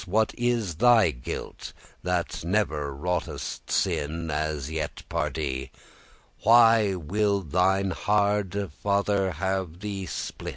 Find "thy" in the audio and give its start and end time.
0.77-1.11